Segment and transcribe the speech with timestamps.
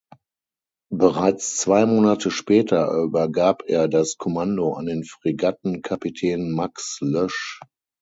[0.91, 7.59] Bereits zwei Monate später übergab er das Kommando an den Fregattenkapitän Max Loesch.